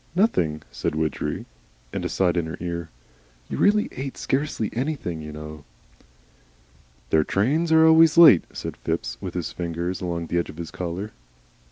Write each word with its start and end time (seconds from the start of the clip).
"Nothing," 0.15 0.63
said 0.71 0.95
Widgery, 0.95 1.45
and 1.93 2.03
aside 2.03 2.35
in 2.35 2.47
her 2.47 2.57
ear: 2.59 2.89
"You 3.47 3.59
really 3.59 3.87
ate 3.91 4.17
scarcely 4.17 4.71
anything, 4.73 5.21
you 5.21 5.31
know." 5.31 5.63
"Their 7.11 7.23
trains 7.23 7.71
are 7.71 7.85
always 7.85 8.17
late," 8.17 8.45
said 8.51 8.77
Phipps, 8.77 9.19
with 9.21 9.35
his 9.35 9.51
fingers 9.51 10.01
along 10.01 10.25
the 10.25 10.39
edge 10.39 10.49
of 10.49 10.57
his 10.57 10.71
collar. 10.71 11.11